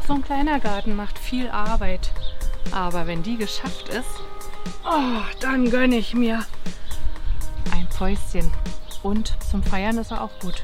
Auch 0.00 0.06
so 0.06 0.14
ein 0.14 0.22
kleiner 0.22 0.60
Garten 0.60 0.96
macht 0.96 1.18
viel 1.18 1.50
Arbeit. 1.50 2.10
Aber 2.72 3.06
wenn 3.06 3.22
die 3.22 3.36
geschafft 3.36 3.88
ist, 3.88 4.08
oh, 4.84 5.20
dann 5.40 5.70
gönne 5.70 5.96
ich 5.96 6.14
mir 6.14 6.44
ein 7.72 7.86
Päuschen. 7.88 8.50
Und 9.02 9.34
zum 9.50 9.62
Feiern 9.62 9.98
ist 9.98 10.10
er 10.10 10.22
auch 10.22 10.38
gut. 10.40 10.62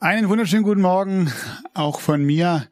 Einen 0.00 0.28
wunderschönen 0.28 0.62
guten 0.62 0.80
Morgen 0.80 1.32
auch 1.74 1.98
von 1.98 2.24
mir. 2.24 2.68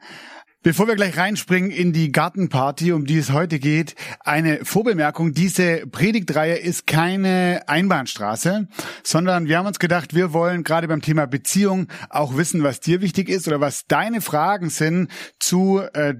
Bevor 0.63 0.87
wir 0.87 0.95
gleich 0.95 1.17
reinspringen 1.17 1.73
in 1.73 1.93
die 1.93 2.13
Gartenparty, 2.13 2.93
um 2.93 3.05
die 3.05 3.19
es 3.19 3.33
heute 3.33 3.59
geht, 3.59 3.97
eine 4.21 4.65
Vorbemerkung. 4.65 5.33
Diese 5.33 5.89
Predigtreihe 5.89 6.55
ist 6.55 6.87
keine 6.87 7.65
Einbahnstraße, 7.67 8.69
sondern 9.03 9.49
wir 9.49 9.59
haben 9.59 9.67
uns 9.67 9.81
gedacht, 9.81 10.15
wir 10.15 10.33
wollen 10.33 10.63
gerade 10.63 10.87
beim 10.87 11.03
Thema 11.03 11.27
Beziehung 11.27 11.89
auch 12.11 12.37
wissen, 12.37 12.63
was 12.63 12.79
dir 12.79 13.01
wichtig 13.01 13.29
ist 13.29 13.49
oder 13.49 13.61
was 13.61 13.87
deine 13.89 14.21
Fragen 14.21 14.71
sind 14.71 15.11
zu, 15.41 15.81
äh, 15.95 16.15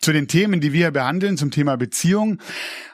zu 0.00 0.12
den 0.12 0.26
Themen, 0.26 0.60
die 0.60 0.72
wir 0.72 0.90
behandeln, 0.90 1.36
zum 1.36 1.52
Thema 1.52 1.76
Beziehung. 1.76 2.40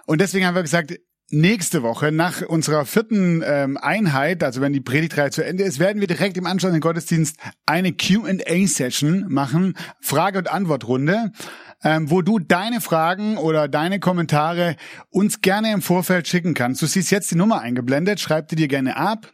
Und 0.05 0.21
deswegen 0.21 0.45
haben 0.45 0.55
wir 0.55 0.61
gesagt, 0.61 0.99
Nächste 1.31 1.83
Woche, 1.83 2.11
nach 2.11 2.41
unserer 2.41 2.87
vierten 2.87 3.43
ähm, 3.45 3.77
Einheit, 3.77 4.43
also 4.43 4.63
wenn 4.63 4.73
die 4.73 4.81
Predigtreihe 4.81 5.31
zu 5.31 5.45
Ende 5.45 5.63
ist, 5.63 5.79
werden 5.79 6.01
wir 6.01 6.07
direkt 6.07 6.39
im 6.39 6.47
Anschluss 6.47 6.71
an 6.71 6.77
den 6.77 6.81
Gottesdienst 6.81 7.37
eine 7.67 7.93
Q&A-Session 7.93 9.27
machen, 9.29 9.77
Frage- 10.01 10.39
und 10.39 10.51
Antwortrunde, 10.51 11.33
ähm, 11.85 12.11
wo 12.11 12.23
du 12.23 12.39
deine 12.39 12.81
Fragen 12.81 13.37
oder 13.37 13.69
deine 13.69 14.01
Kommentare 14.01 14.77
uns 15.11 15.43
gerne 15.43 15.71
im 15.73 15.83
Vorfeld 15.83 16.27
schicken 16.29 16.55
kannst. 16.55 16.81
Du 16.81 16.87
siehst 16.87 17.11
jetzt 17.11 17.31
die 17.31 17.37
Nummer 17.37 17.61
eingeblendet, 17.61 18.21
schreib 18.21 18.49
die 18.49 18.57
dir 18.57 18.69
gerne 18.69 18.97
ab. 18.97 19.31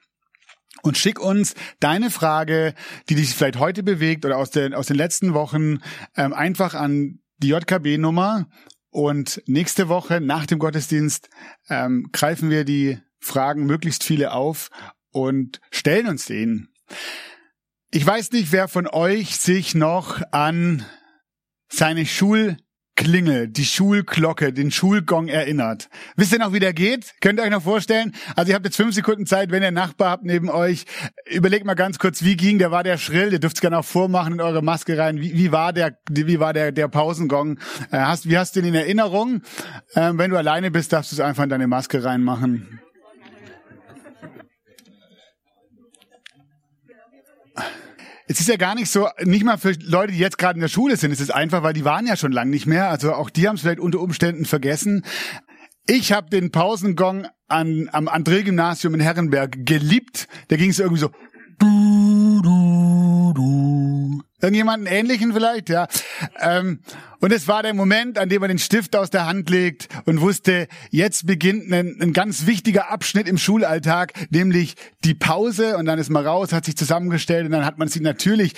Und 0.82 0.98
schick 0.98 1.20
uns 1.20 1.54
deine 1.78 2.10
Frage, 2.10 2.74
die 3.08 3.14
dich 3.14 3.30
vielleicht 3.34 3.58
heute 3.60 3.84
bewegt 3.84 4.26
oder 4.26 4.36
aus 4.36 4.50
den, 4.50 4.74
aus 4.74 4.88
den 4.88 4.96
letzten 4.96 5.32
Wochen, 5.32 5.78
ähm, 6.16 6.34
einfach 6.34 6.74
an 6.74 7.20
die 7.38 7.48
JKB-Nummer 7.48 8.48
und 8.94 9.42
nächste 9.46 9.88
Woche 9.88 10.20
nach 10.20 10.46
dem 10.46 10.60
Gottesdienst 10.60 11.28
ähm, 11.68 12.10
greifen 12.12 12.48
wir 12.48 12.64
die 12.64 13.00
Fragen 13.18 13.66
möglichst 13.66 14.04
viele 14.04 14.30
auf 14.30 14.70
und 15.10 15.60
stellen 15.72 16.06
uns 16.06 16.26
denen. 16.26 16.72
Ich 17.90 18.06
weiß 18.06 18.30
nicht, 18.30 18.52
wer 18.52 18.68
von 18.68 18.86
euch 18.86 19.36
sich 19.36 19.74
noch 19.74 20.22
an 20.30 20.86
seine 21.68 22.06
Schul 22.06 22.56
Klingel, 22.96 23.48
die 23.48 23.64
Schulglocke, 23.64 24.52
den 24.52 24.70
Schulgong 24.70 25.28
erinnert. 25.28 25.88
Wisst 26.16 26.32
ihr 26.32 26.38
noch, 26.38 26.52
wie 26.52 26.60
der 26.60 26.72
geht? 26.72 27.14
Könnt 27.20 27.40
ihr 27.40 27.42
euch 27.42 27.50
noch 27.50 27.62
vorstellen? 27.62 28.14
Also 28.36 28.50
ihr 28.50 28.54
habt 28.54 28.64
jetzt 28.64 28.76
fünf 28.76 28.94
Sekunden 28.94 29.26
Zeit, 29.26 29.50
wenn 29.50 29.62
ihr 29.62 29.72
Nachbar 29.72 30.10
habt 30.10 30.24
neben 30.24 30.48
euch. 30.48 30.84
Überlegt 31.26 31.64
mal 31.64 31.74
ganz 31.74 31.98
kurz, 31.98 32.22
wie 32.22 32.36
ging, 32.36 32.58
der 32.58 32.70
war 32.70 32.84
der 32.84 32.96
schrill, 32.96 33.32
ihr 33.32 33.40
dürft 33.40 33.56
es 33.56 33.60
gerne 33.60 33.78
auch 33.78 33.84
vormachen 33.84 34.34
in 34.34 34.40
eure 34.40 34.62
Maske 34.62 34.96
rein. 34.96 35.20
Wie, 35.20 35.34
wie 35.34 35.50
war 35.50 35.72
der, 35.72 35.98
wie 36.08 36.38
war 36.38 36.52
der, 36.52 36.70
der 36.70 36.88
Pausengong? 36.88 37.58
Äh, 37.90 37.98
hast, 37.98 38.28
wie 38.28 38.38
hast 38.38 38.54
du 38.54 38.62
den 38.62 38.74
in 38.74 38.80
Erinnerung? 38.80 39.42
Ähm, 39.96 40.18
wenn 40.18 40.30
du 40.30 40.36
alleine 40.36 40.70
bist, 40.70 40.92
darfst 40.92 41.10
du 41.10 41.16
es 41.16 41.20
einfach 41.20 41.44
in 41.44 41.50
deine 41.50 41.66
Maske 41.66 42.04
reinmachen. 42.04 42.80
Es 48.26 48.40
ist 48.40 48.48
ja 48.48 48.56
gar 48.56 48.74
nicht 48.74 48.90
so, 48.90 49.08
nicht 49.22 49.44
mal 49.44 49.58
für 49.58 49.72
Leute, 49.80 50.12
die 50.12 50.18
jetzt 50.18 50.38
gerade 50.38 50.54
in 50.54 50.62
der 50.62 50.68
Schule 50.68 50.96
sind, 50.96 51.10
es 51.10 51.20
ist 51.20 51.34
einfach, 51.34 51.62
weil 51.62 51.74
die 51.74 51.84
waren 51.84 52.06
ja 52.06 52.16
schon 52.16 52.32
lange 52.32 52.50
nicht 52.50 52.66
mehr. 52.66 52.88
Also 52.88 53.12
auch 53.12 53.28
die 53.28 53.46
haben 53.48 53.56
es 53.56 53.62
vielleicht 53.62 53.80
unter 53.80 54.00
Umständen 54.00 54.46
vergessen. 54.46 55.04
Ich 55.86 56.12
habe 56.12 56.30
den 56.30 56.50
Pausengong 56.50 57.26
an, 57.48 57.90
am 57.92 58.08
André-Gymnasium 58.08 58.94
in 58.94 59.00
Herrenberg 59.00 59.66
geliebt. 59.66 60.28
Da 60.48 60.56
ging 60.56 60.70
es 60.70 60.78
irgendwie 60.78 61.00
so. 61.00 61.10
Du, 61.58 62.40
du, 62.42 63.32
du. 63.34 64.22
Irgendjemanden 64.40 64.86
ähnlichen 64.86 65.32
vielleicht, 65.32 65.68
ja. 65.68 65.86
Ähm, 66.40 66.80
und 67.24 67.32
es 67.32 67.48
war 67.48 67.62
der 67.62 67.72
Moment, 67.72 68.18
an 68.18 68.28
dem 68.28 68.40
man 68.40 68.50
den 68.50 68.58
Stift 68.58 68.94
aus 68.94 69.08
der 69.08 69.24
Hand 69.24 69.48
legt 69.48 69.88
und 70.04 70.20
wusste, 70.20 70.68
jetzt 70.90 71.26
beginnt 71.26 71.72
ein, 71.72 71.96
ein 71.98 72.12
ganz 72.12 72.44
wichtiger 72.44 72.90
Abschnitt 72.90 73.28
im 73.28 73.38
Schulalltag, 73.38 74.12
nämlich 74.28 74.74
die 75.04 75.14
Pause. 75.14 75.78
Und 75.78 75.86
dann 75.86 75.98
ist 75.98 76.10
man 76.10 76.26
raus, 76.26 76.52
hat 76.52 76.66
sich 76.66 76.76
zusammengestellt 76.76 77.46
und 77.46 77.52
dann 77.52 77.64
hat 77.64 77.78
man 77.78 77.88
sich 77.88 78.02
natürlich 78.02 78.52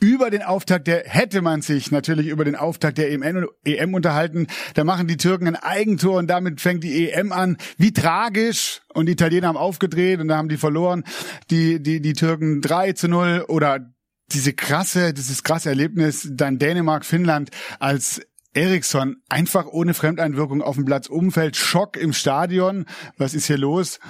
über 0.00 0.28
den 0.28 0.42
Auftakt 0.42 0.86
der, 0.86 1.04
hätte 1.06 1.40
man 1.40 1.62
sich 1.62 1.90
natürlich 1.90 2.26
über 2.26 2.44
den 2.44 2.56
Auftakt 2.56 2.98
der 2.98 3.10
EM, 3.10 3.48
EM 3.64 3.94
unterhalten. 3.94 4.48
Da 4.74 4.84
machen 4.84 5.06
die 5.06 5.16
Türken 5.16 5.46
ein 5.46 5.56
Eigentor 5.56 6.18
und 6.18 6.26
damit 6.26 6.60
fängt 6.60 6.84
die 6.84 7.08
EM 7.10 7.32
an. 7.32 7.56
Wie 7.78 7.94
tragisch. 7.94 8.82
Und 8.92 9.06
die 9.06 9.12
Italiener 9.12 9.48
haben 9.48 9.56
aufgedreht 9.56 10.20
und 10.20 10.28
da 10.28 10.36
haben 10.36 10.50
die 10.50 10.58
verloren. 10.58 11.04
Die, 11.50 11.82
die, 11.82 12.02
die 12.02 12.12
Türken 12.12 12.60
3 12.60 12.92
zu 12.92 13.08
0 13.08 13.46
oder 13.48 13.94
diese 14.32 14.52
krasse, 14.52 15.12
dieses 15.12 15.42
krasse 15.42 15.70
Erlebnis 15.70 16.28
dann 16.30 16.58
Dänemark, 16.58 17.04
Finnland 17.04 17.50
als 17.78 18.20
Eriksson 18.52 19.16
einfach 19.28 19.66
ohne 19.66 19.94
Fremdeinwirkung 19.94 20.60
auf 20.62 20.74
dem 20.74 20.84
Platz 20.84 21.06
umfällt, 21.06 21.56
Schock 21.56 21.96
im 21.96 22.12
Stadion. 22.12 22.86
Was 23.16 23.34
ist 23.34 23.46
hier 23.46 23.58
los? 23.58 24.00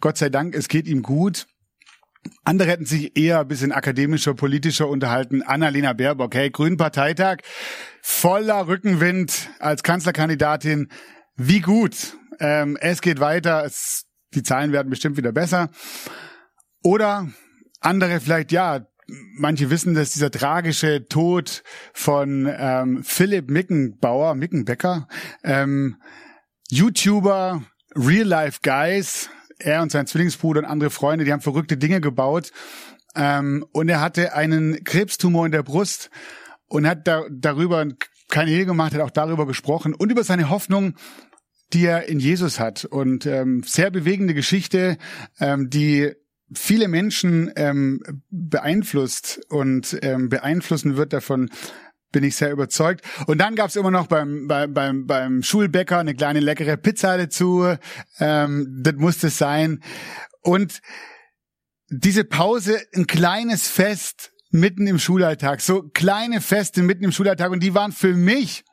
Gott 0.00 0.18
sei 0.18 0.28
Dank, 0.28 0.54
es 0.54 0.68
geht 0.68 0.86
ihm 0.86 1.02
gut. 1.02 1.46
Andere 2.44 2.70
hätten 2.70 2.86
sich 2.86 3.16
eher 3.16 3.40
ein 3.40 3.48
bisschen 3.48 3.72
akademischer, 3.72 4.34
politischer 4.34 4.88
unterhalten. 4.88 5.42
Annalena 5.42 5.92
Baerbock, 5.92 6.34
hey, 6.34 6.50
Grünen 6.50 6.76
Parteitag, 6.76 7.38
voller 8.02 8.68
Rückenwind 8.68 9.50
als 9.58 9.82
Kanzlerkandidatin. 9.82 10.88
Wie 11.36 11.60
gut. 11.60 12.16
Ähm, 12.40 12.76
es 12.80 13.00
geht 13.00 13.20
weiter. 13.20 13.64
Es, 13.64 14.06
die 14.34 14.42
Zahlen 14.42 14.72
werden 14.72 14.90
bestimmt 14.90 15.16
wieder 15.16 15.32
besser. 15.32 15.70
Oder 16.82 17.28
andere 17.80 18.20
vielleicht, 18.20 18.52
ja, 18.52 18.86
manche 19.08 19.70
wissen, 19.70 19.94
dass 19.94 20.12
dieser 20.12 20.30
tragische 20.30 21.08
Tod 21.08 21.62
von 21.92 22.48
ähm, 22.50 23.02
Philipp 23.02 23.50
Mickenbauer, 23.50 24.34
Mickenbecker, 24.34 25.08
ähm, 25.42 25.96
YouTuber, 26.70 27.62
Real-Life 27.94 28.60
Guys, 28.62 29.30
er 29.58 29.82
und 29.82 29.90
sein 29.90 30.06
Zwillingsbruder 30.06 30.60
und 30.60 30.66
andere 30.66 30.90
Freunde, 30.90 31.24
die 31.24 31.32
haben 31.32 31.40
verrückte 31.40 31.76
Dinge 31.76 32.00
gebaut. 32.00 32.52
Ähm, 33.16 33.64
und 33.72 33.88
er 33.88 34.00
hatte 34.00 34.34
einen 34.34 34.84
Krebstumor 34.84 35.46
in 35.46 35.52
der 35.52 35.62
Brust 35.62 36.10
und 36.68 36.86
hat 36.86 37.08
da, 37.08 37.24
darüber 37.30 37.86
keine 38.28 38.50
Ehe 38.50 38.66
gemacht, 38.66 38.92
hat 38.94 39.00
auch 39.00 39.10
darüber 39.10 39.46
gesprochen 39.46 39.94
und 39.94 40.12
über 40.12 40.22
seine 40.22 40.50
Hoffnung, 40.50 40.94
die 41.72 41.86
er 41.86 42.08
in 42.08 42.20
Jesus 42.20 42.60
hat. 42.60 42.84
Und 42.84 43.26
ähm, 43.26 43.62
sehr 43.64 43.90
bewegende 43.90 44.34
Geschichte, 44.34 44.98
ähm, 45.40 45.70
die 45.70 46.12
viele 46.54 46.88
Menschen 46.88 47.50
ähm, 47.56 48.02
beeinflusst 48.30 49.40
und 49.48 49.98
ähm, 50.02 50.28
beeinflussen 50.28 50.96
wird 50.96 51.12
davon, 51.12 51.50
bin 52.10 52.24
ich 52.24 52.36
sehr 52.36 52.50
überzeugt. 52.52 53.04
Und 53.26 53.38
dann 53.38 53.54
gab's 53.54 53.76
immer 53.76 53.90
noch 53.90 54.06
beim, 54.06 54.46
beim, 54.48 54.72
beim, 54.72 55.06
beim 55.06 55.42
Schulbäcker 55.42 55.98
eine 55.98 56.14
kleine 56.14 56.40
leckere 56.40 56.76
Pizza 56.76 57.18
dazu. 57.18 57.66
Ähm, 58.18 58.80
das 58.82 58.94
musste 58.94 59.30
sein. 59.30 59.82
Und 60.40 60.80
diese 61.90 62.24
Pause, 62.24 62.80
ein 62.94 63.06
kleines 63.06 63.68
Fest 63.68 64.32
mitten 64.50 64.86
im 64.86 64.98
Schulalltag. 64.98 65.60
So 65.60 65.82
kleine 65.82 66.40
Feste 66.40 66.82
mitten 66.82 67.04
im 67.04 67.12
Schulalltag. 67.12 67.50
Und 67.50 67.62
die 67.62 67.74
waren 67.74 67.92
für 67.92 68.14
mich 68.14 68.64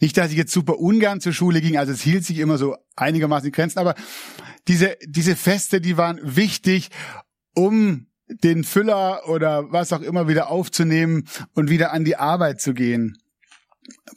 Nicht, 0.00 0.16
dass 0.16 0.30
ich 0.30 0.36
jetzt 0.36 0.52
super 0.52 0.78
ungern 0.78 1.20
zur 1.20 1.32
Schule 1.32 1.60
ging, 1.60 1.78
also 1.78 1.92
es 1.92 2.02
hielt 2.02 2.24
sich 2.24 2.38
immer 2.38 2.58
so 2.58 2.76
einigermaßen 2.96 3.46
in 3.46 3.52
Grenzen, 3.52 3.78
aber 3.78 3.94
diese, 4.68 4.96
diese 5.06 5.36
Feste, 5.36 5.80
die 5.80 5.96
waren 5.96 6.18
wichtig, 6.22 6.90
um 7.54 8.06
den 8.28 8.64
Füller 8.64 9.28
oder 9.28 9.70
was 9.72 9.92
auch 9.92 10.00
immer 10.00 10.28
wieder 10.28 10.50
aufzunehmen 10.50 11.28
und 11.54 11.70
wieder 11.70 11.92
an 11.92 12.04
die 12.04 12.16
Arbeit 12.16 12.60
zu 12.60 12.74
gehen. 12.74 13.18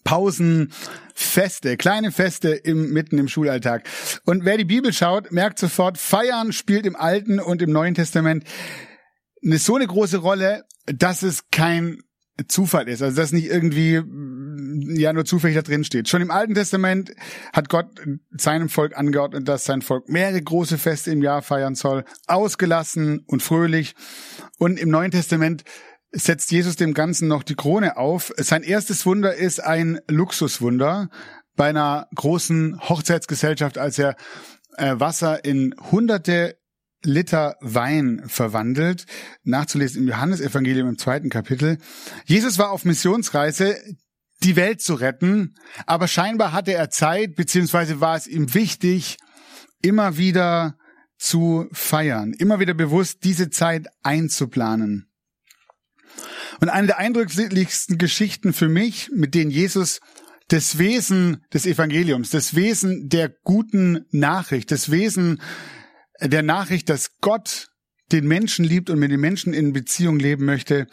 Pausen, 0.03 0.71
Feste, 1.13 1.75
kleine 1.75 2.11
Feste 2.11 2.49
im, 2.49 2.93
mitten 2.93 3.17
im 3.17 3.27
Schulalltag. 3.27 3.87
Und 4.23 4.45
wer 4.45 4.57
die 4.57 4.65
Bibel 4.65 4.93
schaut, 4.93 5.31
merkt 5.31 5.59
sofort, 5.59 5.97
Feiern 5.97 6.53
spielt 6.53 6.85
im 6.85 6.95
Alten 6.95 7.39
und 7.39 7.61
im 7.61 7.71
Neuen 7.71 7.95
Testament 7.95 8.45
eine, 9.43 9.57
so 9.57 9.75
eine 9.75 9.87
große 9.87 10.17
Rolle, 10.17 10.63
dass 10.85 11.23
es 11.23 11.49
kein 11.51 12.01
Zufall 12.47 12.87
ist. 12.87 13.01
Also 13.01 13.15
dass 13.15 13.31
nicht 13.31 13.47
irgendwie 13.47 14.01
ja 14.95 15.13
nur 15.13 15.25
zufällig 15.25 15.55
da 15.55 15.61
drin 15.61 15.83
steht. 15.83 16.07
Schon 16.09 16.21
im 16.21 16.31
Alten 16.31 16.53
Testament 16.53 17.13
hat 17.53 17.69
Gott 17.69 17.87
seinem 18.31 18.69
Volk 18.69 18.97
angeordnet, 18.97 19.47
dass 19.47 19.65
sein 19.65 19.81
Volk 19.81 20.09
mehrere 20.09 20.41
große 20.41 20.77
Feste 20.77 21.11
im 21.11 21.21
Jahr 21.21 21.41
feiern 21.41 21.75
soll, 21.75 22.03
ausgelassen 22.27 23.23
und 23.25 23.41
fröhlich. 23.43 23.95
Und 24.57 24.79
im 24.79 24.89
Neuen 24.89 25.11
Testament 25.11 25.63
setzt 26.11 26.51
Jesus 26.51 26.75
dem 26.75 26.93
Ganzen 26.93 27.27
noch 27.27 27.43
die 27.43 27.55
Krone 27.55 27.97
auf. 27.97 28.31
Sein 28.37 28.63
erstes 28.63 29.05
Wunder 29.05 29.35
ist 29.35 29.63
ein 29.63 29.99
Luxuswunder 30.07 31.09
bei 31.55 31.69
einer 31.69 32.07
großen 32.15 32.79
Hochzeitsgesellschaft, 32.87 33.77
als 33.77 33.99
er 33.99 34.15
äh, 34.77 34.95
Wasser 34.97 35.43
in 35.43 35.75
hunderte 35.91 36.56
Liter 37.03 37.55
Wein 37.61 38.23
verwandelt. 38.27 39.05
Nachzulesen 39.43 40.01
im 40.01 40.07
Johannesevangelium 40.07 40.89
im 40.89 40.97
zweiten 40.97 41.29
Kapitel. 41.29 41.77
Jesus 42.25 42.57
war 42.57 42.71
auf 42.71 42.85
Missionsreise, 42.85 43.77
die 44.43 44.55
Welt 44.55 44.81
zu 44.81 44.93
retten, 44.93 45.55
aber 45.85 46.07
scheinbar 46.07 46.51
hatte 46.51 46.73
er 46.73 46.89
Zeit, 46.89 47.35
beziehungsweise 47.35 48.01
war 48.01 48.15
es 48.15 48.27
ihm 48.27 48.53
wichtig, 48.53 49.17
immer 49.81 50.17
wieder 50.17 50.77
zu 51.17 51.67
feiern, 51.71 52.33
immer 52.33 52.59
wieder 52.59 52.73
bewusst 52.73 53.23
diese 53.23 53.49
Zeit 53.49 53.87
einzuplanen. 54.03 55.09
Und 56.59 56.69
eine 56.69 56.87
der 56.87 56.99
eindrücklichsten 56.99 57.97
Geschichten 57.97 58.53
für 58.53 58.69
mich, 58.69 59.09
mit 59.13 59.35
denen 59.35 59.51
Jesus 59.51 59.99
das 60.47 60.77
Wesen 60.77 61.43
des 61.53 61.65
Evangeliums, 61.65 62.29
das 62.29 62.55
Wesen 62.55 63.09
der 63.09 63.29
guten 63.43 64.05
Nachricht, 64.11 64.71
das 64.71 64.91
Wesen 64.91 65.41
der 66.21 66.43
Nachricht, 66.43 66.89
dass 66.89 67.17
Gott 67.21 67.67
den 68.11 68.27
Menschen 68.27 68.65
liebt 68.65 68.89
und 68.89 68.99
mit 68.99 69.11
den 69.11 69.19
Menschen 69.19 69.53
in 69.53 69.73
Beziehung 69.73 70.19
leben 70.19 70.45
möchte. 70.45 70.87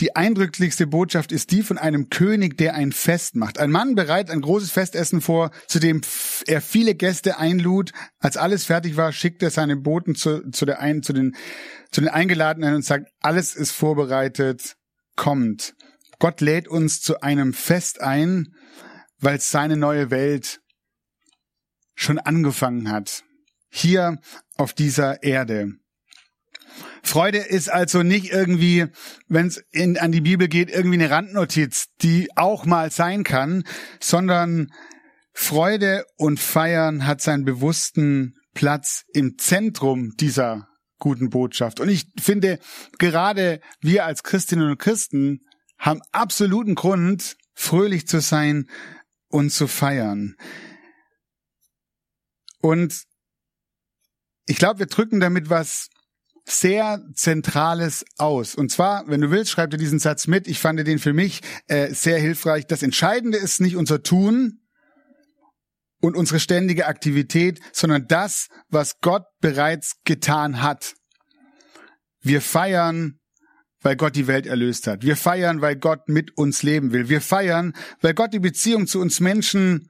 Die 0.00 0.16
eindrücklichste 0.16 0.88
Botschaft 0.88 1.30
ist 1.30 1.52
die 1.52 1.62
von 1.62 1.78
einem 1.78 2.10
König, 2.10 2.58
der 2.58 2.74
ein 2.74 2.90
Fest 2.90 3.36
macht. 3.36 3.58
Ein 3.58 3.70
Mann 3.70 3.94
bereitet 3.94 4.30
ein 4.32 4.40
großes 4.40 4.72
Festessen 4.72 5.20
vor, 5.20 5.52
zu 5.68 5.78
dem 5.78 6.00
er 6.46 6.60
viele 6.60 6.96
Gäste 6.96 7.38
einlud. 7.38 7.92
Als 8.18 8.36
alles 8.36 8.64
fertig 8.64 8.96
war, 8.96 9.12
schickt 9.12 9.42
er 9.42 9.50
seine 9.50 9.76
Boten 9.76 10.16
zu, 10.16 10.50
zu, 10.50 10.66
der 10.66 10.80
ein, 10.80 11.04
zu, 11.04 11.12
den, 11.12 11.36
zu 11.92 12.00
den 12.00 12.10
Eingeladenen 12.10 12.74
und 12.74 12.84
sagt, 12.84 13.08
alles 13.20 13.54
ist 13.54 13.70
vorbereitet, 13.70 14.74
kommt. 15.14 15.74
Gott 16.18 16.40
lädt 16.40 16.66
uns 16.66 17.00
zu 17.00 17.20
einem 17.20 17.54
Fest 17.54 18.00
ein, 18.00 18.48
weil 19.18 19.40
seine 19.40 19.76
neue 19.76 20.10
Welt 20.10 20.60
schon 21.94 22.18
angefangen 22.18 22.90
hat 22.90 23.22
hier 23.74 24.18
auf 24.56 24.72
dieser 24.72 25.22
Erde. 25.24 25.72
Freude 27.02 27.38
ist 27.38 27.70
also 27.70 28.02
nicht 28.02 28.30
irgendwie, 28.30 28.86
wenn 29.28 29.48
es 29.48 29.62
an 29.98 30.12
die 30.12 30.20
Bibel 30.20 30.48
geht, 30.48 30.70
irgendwie 30.70 30.94
eine 30.94 31.10
Randnotiz, 31.10 31.86
die 32.00 32.28
auch 32.36 32.66
mal 32.66 32.90
sein 32.90 33.24
kann, 33.24 33.64
sondern 34.00 34.72
Freude 35.32 36.06
und 36.16 36.38
Feiern 36.38 37.06
hat 37.06 37.20
seinen 37.20 37.44
bewussten 37.44 38.36
Platz 38.54 39.04
im 39.12 39.36
Zentrum 39.38 40.12
dieser 40.16 40.68
guten 40.98 41.28
Botschaft. 41.28 41.80
Und 41.80 41.88
ich 41.88 42.06
finde, 42.18 42.60
gerade 42.98 43.60
wir 43.80 44.06
als 44.06 44.22
Christinnen 44.22 44.70
und 44.70 44.78
Christen 44.78 45.40
haben 45.78 46.00
absoluten 46.12 46.76
Grund, 46.76 47.36
fröhlich 47.54 48.06
zu 48.06 48.20
sein 48.20 48.68
und 49.28 49.50
zu 49.50 49.66
feiern. 49.66 50.36
Und 52.60 53.04
ich 54.46 54.58
glaube, 54.58 54.80
wir 54.80 54.86
drücken 54.86 55.20
damit 55.20 55.50
was 55.50 55.88
sehr 56.46 57.02
Zentrales 57.14 58.04
aus. 58.18 58.54
Und 58.54 58.70
zwar, 58.70 59.08
wenn 59.08 59.20
du 59.20 59.30
willst, 59.30 59.50
schreib 59.50 59.70
dir 59.70 59.78
diesen 59.78 59.98
Satz 59.98 60.26
mit. 60.26 60.46
Ich 60.46 60.58
fand 60.58 60.78
den 60.86 60.98
für 60.98 61.14
mich 61.14 61.40
äh, 61.68 61.94
sehr 61.94 62.18
hilfreich. 62.18 62.66
Das 62.66 62.82
Entscheidende 62.82 63.38
ist 63.38 63.60
nicht 63.60 63.76
unser 63.76 64.02
Tun 64.02 64.60
und 66.00 66.16
unsere 66.16 66.38
ständige 66.38 66.86
Aktivität, 66.86 67.60
sondern 67.72 68.06
das, 68.08 68.48
was 68.68 69.00
Gott 69.00 69.24
bereits 69.40 69.96
getan 70.04 70.60
hat. 70.60 70.94
Wir 72.20 72.42
feiern, 72.42 73.20
weil 73.80 73.96
Gott 73.96 74.16
die 74.16 74.26
Welt 74.26 74.46
erlöst 74.46 74.86
hat. 74.86 75.02
Wir 75.02 75.16
feiern, 75.16 75.62
weil 75.62 75.76
Gott 75.76 76.08
mit 76.08 76.36
uns 76.36 76.62
leben 76.62 76.92
will. 76.92 77.08
Wir 77.08 77.22
feiern, 77.22 77.72
weil 78.02 78.12
Gott 78.12 78.34
die 78.34 78.40
Beziehung 78.40 78.86
zu 78.86 79.00
uns 79.00 79.20
Menschen 79.20 79.88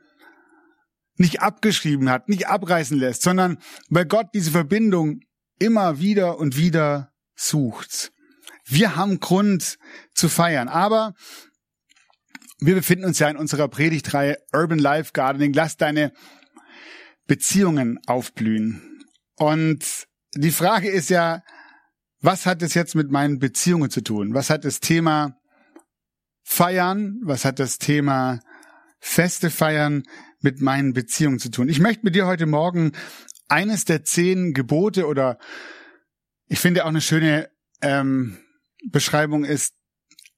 nicht 1.16 1.40
abgeschrieben 1.40 2.10
hat, 2.10 2.28
nicht 2.28 2.48
abreißen 2.48 2.98
lässt, 2.98 3.22
sondern 3.22 3.58
weil 3.88 4.06
Gott 4.06 4.28
diese 4.34 4.50
Verbindung 4.50 5.20
immer 5.58 6.00
wieder 6.00 6.38
und 6.38 6.56
wieder 6.56 7.12
sucht. 7.36 8.12
Wir 8.66 8.96
haben 8.96 9.20
Grund 9.20 9.78
zu 10.14 10.28
feiern, 10.28 10.68
aber 10.68 11.14
wir 12.60 12.74
befinden 12.74 13.04
uns 13.04 13.18
ja 13.18 13.28
in 13.28 13.36
unserer 13.36 13.68
Predigtreihe 13.68 14.38
Urban 14.52 14.78
Life 14.78 15.10
Gardening. 15.12 15.52
Lass 15.52 15.76
deine 15.76 16.12
Beziehungen 17.26 17.98
aufblühen. 18.06 19.04
Und 19.36 20.06
die 20.34 20.50
Frage 20.50 20.88
ist 20.88 21.10
ja, 21.10 21.42
was 22.20 22.46
hat 22.46 22.62
es 22.62 22.74
jetzt 22.74 22.94
mit 22.94 23.10
meinen 23.10 23.38
Beziehungen 23.38 23.90
zu 23.90 24.02
tun? 24.02 24.34
Was 24.34 24.48
hat 24.48 24.64
das 24.64 24.80
Thema 24.80 25.36
Feiern? 26.42 27.20
Was 27.22 27.44
hat 27.44 27.58
das 27.58 27.78
Thema 27.78 28.40
Feste 28.98 29.50
feiern 29.50 30.04
mit 30.44 30.60
meinen 30.60 30.92
Beziehungen 30.92 31.38
zu 31.38 31.50
tun. 31.50 31.68
Ich 31.68 31.80
möchte 31.80 32.04
mit 32.04 32.14
dir 32.14 32.26
heute 32.26 32.46
Morgen 32.46 32.92
eines 33.48 33.84
der 33.84 34.04
zehn 34.04 34.52
Gebote 34.52 35.06
oder 35.06 35.38
ich 36.46 36.60
finde 36.60 36.84
auch 36.84 36.90
eine 36.90 37.00
schöne 37.00 37.50
ähm, 37.80 38.36
Beschreibung 38.90 39.44
ist 39.44 39.74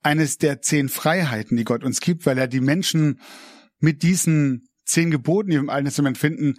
eines 0.03 0.39
der 0.39 0.63
zehn 0.63 0.89
Freiheiten, 0.89 1.57
die 1.57 1.65
Gott 1.65 1.83
uns 1.83 2.01
gibt, 2.01 2.25
weil 2.25 2.39
er 2.39 2.47
die 2.47 2.61
Menschen 2.61 3.21
mit 3.81 4.05
diesen 4.05 4.69
zehn 4.85 5.11
Geboten, 5.11 5.51
die 5.51 5.57
wir 5.57 5.61
im 5.61 5.71
Alten 5.71 5.87
Testament 5.87 6.17
finden, 6.17 6.55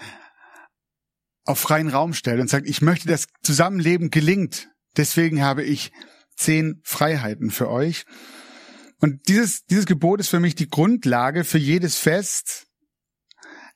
auf 1.45 1.59
freien 1.59 1.87
Raum 1.87 2.13
stellt 2.13 2.41
und 2.41 2.49
sagt, 2.49 2.67
ich 2.67 2.81
möchte, 2.81 3.07
dass 3.07 3.27
Zusammenleben 3.41 4.09
gelingt. 4.09 4.67
Deswegen 4.97 5.41
habe 5.41 5.63
ich 5.63 5.93
zehn 6.35 6.81
Freiheiten 6.83 7.49
für 7.49 7.69
euch. 7.69 8.03
Und 8.99 9.29
dieses, 9.29 9.63
dieses 9.65 9.85
Gebot 9.85 10.19
ist 10.19 10.27
für 10.27 10.41
mich 10.41 10.55
die 10.55 10.67
Grundlage 10.67 11.45
für 11.45 11.57
jedes 11.57 11.97
Fest, 11.97 12.66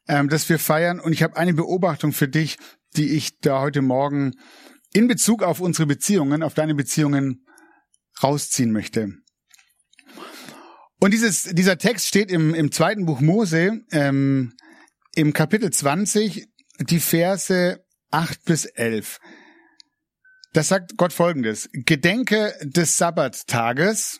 ähm, 0.07 0.29
das 0.29 0.49
wir 0.49 0.59
feiern. 0.59 0.99
Und 0.99 1.13
ich 1.13 1.23
habe 1.23 1.37
eine 1.37 1.53
Beobachtung 1.53 2.11
für 2.11 2.27
dich, 2.27 2.57
die 2.95 3.15
ich 3.15 3.39
da 3.39 3.61
heute 3.61 3.81
Morgen 3.81 4.33
in 4.93 5.07
Bezug 5.07 5.43
auf 5.43 5.59
unsere 5.59 5.85
Beziehungen, 5.85 6.43
auf 6.43 6.53
deine 6.53 6.75
Beziehungen 6.75 7.45
rausziehen 8.21 8.71
möchte. 8.71 9.13
Und 10.99 11.13
dieses, 11.13 11.43
dieser 11.43 11.77
Text 11.77 12.07
steht 12.07 12.31
im, 12.31 12.53
im 12.53 12.71
zweiten 12.71 13.05
Buch 13.05 13.21
Mose, 13.21 13.81
ähm, 13.91 14.53
im 15.15 15.33
Kapitel 15.33 15.71
20, 15.71 16.47
die 16.79 16.99
Verse 16.99 17.83
8 18.11 18.45
bis 18.45 18.65
11. 18.65 19.19
Das 20.53 20.67
sagt 20.67 20.97
Gott 20.97 21.13
folgendes. 21.13 21.69
Gedenke 21.71 22.53
des 22.61 22.97
Sabbattages, 22.97 24.19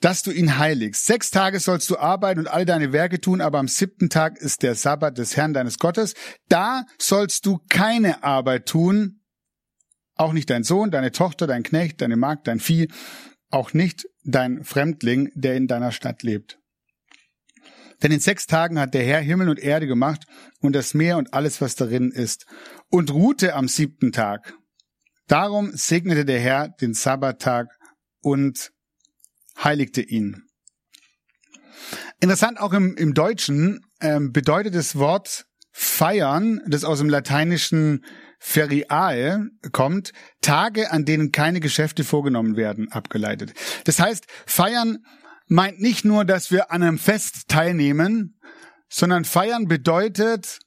dass 0.00 0.22
du 0.22 0.30
ihn 0.30 0.58
heiligst. 0.58 1.06
Sechs 1.06 1.30
Tage 1.30 1.60
sollst 1.60 1.88
du 1.90 1.96
arbeiten 1.96 2.40
und 2.40 2.48
all 2.48 2.64
deine 2.64 2.92
Werke 2.92 3.20
tun, 3.20 3.40
aber 3.40 3.58
am 3.58 3.68
siebten 3.68 4.10
Tag 4.10 4.38
ist 4.38 4.62
der 4.62 4.74
Sabbat 4.74 5.16
des 5.18 5.36
Herrn 5.36 5.54
deines 5.54 5.78
Gottes. 5.78 6.14
Da 6.48 6.84
sollst 6.98 7.46
du 7.46 7.58
keine 7.68 8.22
Arbeit 8.22 8.66
tun, 8.66 9.22
auch 10.14 10.32
nicht 10.32 10.50
dein 10.50 10.64
Sohn, 10.64 10.90
deine 10.90 11.12
Tochter, 11.12 11.46
dein 11.46 11.62
Knecht, 11.62 12.00
deine 12.00 12.16
Magd, 12.16 12.46
dein 12.46 12.60
Vieh, 12.60 12.88
auch 13.50 13.72
nicht 13.72 14.06
dein 14.24 14.64
Fremdling, 14.64 15.30
der 15.34 15.56
in 15.56 15.66
deiner 15.66 15.92
Stadt 15.92 16.22
lebt. 16.22 16.58
Denn 18.02 18.12
in 18.12 18.20
sechs 18.20 18.46
Tagen 18.46 18.78
hat 18.78 18.92
der 18.92 19.04
Herr 19.04 19.20
Himmel 19.20 19.48
und 19.48 19.58
Erde 19.58 19.86
gemacht 19.86 20.26
und 20.60 20.74
das 20.74 20.92
Meer 20.92 21.16
und 21.16 21.32
alles, 21.32 21.60
was 21.60 21.76
darin 21.76 22.10
ist, 22.10 22.46
und 22.90 23.12
ruhte 23.12 23.54
am 23.54 23.68
siebten 23.68 24.12
Tag. 24.12 24.54
Darum 25.28 25.70
segnete 25.74 26.24
der 26.24 26.40
Herr 26.40 26.68
den 26.68 26.92
Sabbattag 26.92 27.68
und 28.20 28.72
heiligte 29.62 30.02
ihn. 30.02 30.42
Interessant 32.20 32.58
auch 32.58 32.72
im, 32.72 32.96
im 32.96 33.14
Deutschen 33.14 33.80
ähm, 34.00 34.32
bedeutet 34.32 34.74
das 34.74 34.96
Wort 34.96 35.46
feiern, 35.72 36.60
das 36.66 36.84
aus 36.84 36.98
dem 36.98 37.08
lateinischen 37.08 38.04
feriae 38.38 39.48
kommt, 39.72 40.12
Tage, 40.40 40.90
an 40.90 41.04
denen 41.04 41.32
keine 41.32 41.60
Geschäfte 41.60 42.04
vorgenommen 42.04 42.56
werden, 42.56 42.90
abgeleitet. 42.90 43.52
Das 43.84 43.98
heißt, 43.98 44.26
feiern 44.46 44.98
meint 45.48 45.80
nicht 45.80 46.04
nur, 46.04 46.24
dass 46.24 46.50
wir 46.50 46.70
an 46.70 46.82
einem 46.82 46.98
Fest 46.98 47.48
teilnehmen, 47.48 48.38
sondern 48.88 49.24
feiern 49.24 49.68
bedeutet 49.68 50.60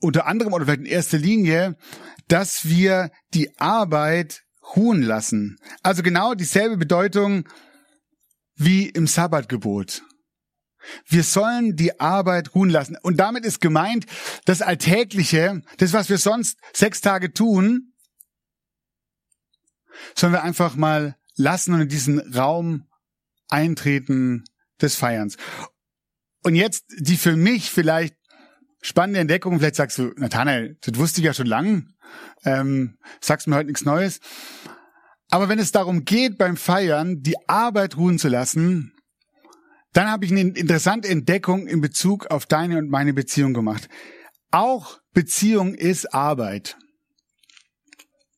unter 0.00 0.26
anderem 0.26 0.52
oder 0.52 0.66
vielleicht 0.66 0.80
in 0.80 0.86
erster 0.86 1.18
Linie, 1.18 1.76
dass 2.28 2.68
wir 2.68 3.10
die 3.34 3.58
Arbeit 3.58 4.42
ruhen 4.74 5.02
lassen. 5.02 5.56
Also 5.82 6.02
genau 6.02 6.34
dieselbe 6.34 6.76
Bedeutung 6.76 7.48
wie 8.56 8.88
im 8.88 9.06
Sabbatgebot. 9.06 10.02
Wir 11.06 11.22
sollen 11.22 11.76
die 11.76 11.98
Arbeit 12.00 12.54
ruhen 12.54 12.70
lassen. 12.70 12.96
Und 13.02 13.16
damit 13.16 13.44
ist 13.44 13.60
gemeint, 13.60 14.06
das 14.44 14.62
Alltägliche, 14.62 15.62
das, 15.78 15.92
was 15.92 16.08
wir 16.08 16.18
sonst 16.18 16.58
sechs 16.72 17.00
Tage 17.00 17.32
tun, 17.32 17.92
sollen 20.14 20.32
wir 20.32 20.42
einfach 20.42 20.76
mal 20.76 21.16
lassen 21.36 21.74
und 21.74 21.82
in 21.82 21.88
diesen 21.88 22.20
Raum 22.34 22.86
eintreten 23.48 24.44
des 24.80 24.96
Feierns. 24.96 25.36
Und 26.42 26.54
jetzt 26.54 26.84
die 26.98 27.16
für 27.16 27.36
mich 27.36 27.70
vielleicht 27.70 28.14
spannende 28.80 29.20
Entdeckung, 29.20 29.58
vielleicht 29.58 29.76
sagst 29.76 29.98
du, 29.98 30.12
Nathanael, 30.16 30.78
das 30.82 30.96
wusste 30.96 31.20
ich 31.20 31.26
ja 31.26 31.34
schon 31.34 31.46
lang, 31.46 31.94
ähm, 32.44 32.98
sagst 33.20 33.48
mir 33.48 33.56
heute 33.56 33.66
nichts 33.66 33.84
Neues. 33.84 34.20
Aber 35.30 35.48
wenn 35.48 35.58
es 35.58 35.72
darum 35.72 36.04
geht, 36.04 36.38
beim 36.38 36.56
Feiern 36.56 37.22
die 37.22 37.36
Arbeit 37.48 37.96
ruhen 37.96 38.18
zu 38.18 38.28
lassen, 38.28 38.92
dann 39.92 40.08
habe 40.08 40.24
ich 40.24 40.30
eine 40.30 40.42
interessante 40.42 41.08
Entdeckung 41.08 41.66
in 41.66 41.80
Bezug 41.80 42.26
auf 42.26 42.46
deine 42.46 42.78
und 42.78 42.90
meine 42.90 43.14
Beziehung 43.14 43.54
gemacht. 43.54 43.88
Auch 44.50 45.00
Beziehung 45.12 45.74
ist 45.74 46.12
Arbeit. 46.12 46.76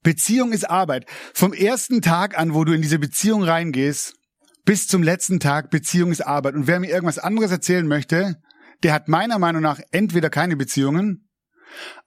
Beziehung 0.02 0.52
ist 0.52 0.70
Arbeit. 0.70 1.06
Vom 1.34 1.52
ersten 1.52 2.00
Tag 2.00 2.38
an, 2.38 2.54
wo 2.54 2.64
du 2.64 2.72
in 2.72 2.82
diese 2.82 2.98
Beziehung 2.98 3.42
reingehst, 3.42 4.14
bis 4.64 4.86
zum 4.86 5.02
letzten 5.02 5.40
Tag, 5.40 5.70
Beziehung 5.70 6.12
ist 6.12 6.20
Arbeit. 6.20 6.54
Und 6.54 6.66
wer 6.66 6.78
mir 6.78 6.90
irgendwas 6.90 7.18
anderes 7.18 7.50
erzählen 7.50 7.86
möchte, 7.86 8.36
der 8.82 8.92
hat 8.92 9.08
meiner 9.08 9.38
Meinung 9.38 9.62
nach 9.62 9.80
entweder 9.90 10.30
keine 10.30 10.56
Beziehungen 10.56 11.28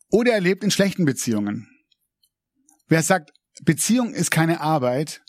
oder 0.09 0.31
er 0.31 0.41
lebt 0.41 0.63
in 0.63 0.71
schlechten 0.71 1.05
Beziehungen. 1.05 1.67
Wer 2.88 3.03
sagt, 3.03 3.31
Beziehung 3.62 4.13
ist 4.13 4.32
keine 4.32 4.62
Arbeit, 4.62 5.22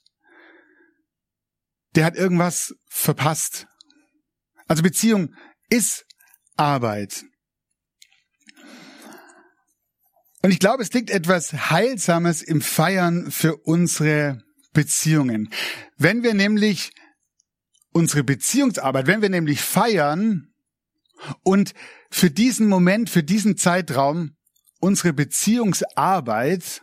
der 1.95 2.05
hat 2.05 2.17
irgendwas 2.17 2.75
verpasst. 2.89 3.67
Also 4.67 4.83
Beziehung 4.83 5.35
ist 5.69 6.07
Arbeit. 6.57 7.25
Und 10.43 10.51
ich 10.51 10.59
glaube, 10.59 10.83
es 10.83 10.93
liegt 10.93 11.11
etwas 11.11 11.71
Heilsames 11.71 12.43
im 12.43 12.63
Feiern 12.63 13.31
für 13.31 13.57
unsere 13.59 14.43
Beziehungen. 14.73 15.51
Wenn 15.97 16.23
wir 16.23 16.35
nämlich 16.35 16.91
unsere 17.93 18.25
Beziehungsarbeit, 18.25 19.07
wenn 19.07 19.23
wir 19.23 19.29
nämlich 19.29 19.61
feiern 19.61 20.53
und 21.45 21.75
für 22.11 22.31
diesen 22.31 22.67
Moment, 22.67 23.11
für 23.11 23.23
diesen 23.23 23.57
Zeitraum 23.57 24.37
unsere 24.81 25.13
Beziehungsarbeit 25.13 26.83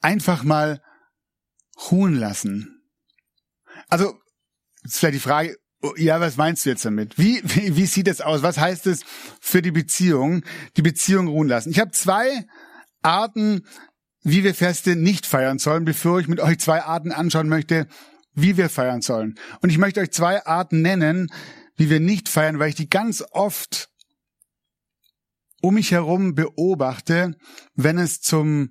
einfach 0.00 0.42
mal 0.42 0.82
ruhen 1.90 2.14
lassen. 2.14 2.82
Also, 3.88 4.14
ist 4.82 4.98
vielleicht 4.98 5.14
die 5.14 5.20
Frage, 5.20 5.56
ja, 5.96 6.20
was 6.20 6.36
meinst 6.36 6.64
du 6.64 6.70
jetzt 6.70 6.84
damit? 6.84 7.18
Wie, 7.18 7.40
wie, 7.42 7.76
wie 7.76 7.86
sieht 7.86 8.08
es 8.08 8.20
aus? 8.20 8.42
Was 8.42 8.58
heißt 8.58 8.86
es 8.86 9.02
für 9.40 9.62
die 9.62 9.70
Beziehung, 9.70 10.42
die 10.76 10.82
Beziehung 10.82 11.28
ruhen 11.28 11.48
lassen? 11.48 11.70
Ich 11.70 11.80
habe 11.80 11.90
zwei 11.92 12.44
Arten, 13.02 13.66
wie 14.22 14.44
wir 14.44 14.54
Feste 14.54 14.96
nicht 14.96 15.26
feiern 15.26 15.58
sollen, 15.58 15.84
bevor 15.84 16.20
ich 16.20 16.28
mit 16.28 16.40
euch 16.40 16.58
zwei 16.58 16.82
Arten 16.82 17.12
anschauen 17.12 17.48
möchte, 17.48 17.88
wie 18.34 18.56
wir 18.56 18.68
feiern 18.68 19.00
sollen. 19.00 19.38
Und 19.62 19.70
ich 19.70 19.78
möchte 19.78 20.00
euch 20.00 20.10
zwei 20.10 20.44
Arten 20.44 20.82
nennen, 20.82 21.32
wie 21.76 21.88
wir 21.88 22.00
nicht 22.00 22.28
feiern, 22.28 22.58
weil 22.58 22.68
ich 22.68 22.74
die 22.74 22.90
ganz 22.90 23.24
oft 23.30 23.88
um 25.62 25.74
mich 25.74 25.92
herum 25.92 26.34
beobachte, 26.34 27.36
wenn 27.74 27.98
es 27.98 28.20
zum 28.20 28.70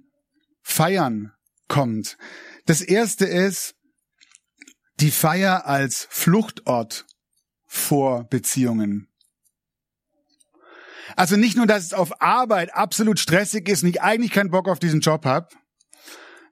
Feiern 0.69 1.33
kommt. 1.67 2.17
Das 2.65 2.81
erste 2.81 3.25
ist, 3.25 3.75
die 4.99 5.11
Feier 5.11 5.65
als 5.65 6.07
Fluchtort 6.09 7.05
vor 7.65 8.25
Beziehungen. 8.25 9.07
Also 11.15 11.37
nicht 11.37 11.57
nur, 11.57 11.65
dass 11.65 11.83
es 11.85 11.93
auf 11.93 12.21
Arbeit 12.21 12.73
absolut 12.75 13.19
stressig 13.19 13.67
ist 13.67 13.83
und 13.83 13.89
ich 13.89 14.01
eigentlich 14.01 14.31
keinen 14.31 14.51
Bock 14.51 14.67
auf 14.67 14.79
diesen 14.79 14.99
Job 14.99 15.25
habe. 15.25 15.47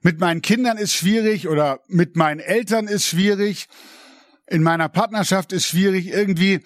Mit 0.02 0.20
meinen 0.20 0.42
Kindern 0.42 0.78
ist 0.78 0.94
schwierig 0.94 1.48
oder 1.48 1.80
mit 1.86 2.16
meinen 2.16 2.40
Eltern 2.40 2.88
ist 2.88 3.06
schwierig. 3.06 3.68
In 4.46 4.62
meiner 4.62 4.88
Partnerschaft 4.88 5.52
ist 5.52 5.66
schwierig. 5.66 6.08
Irgendwie, 6.08 6.64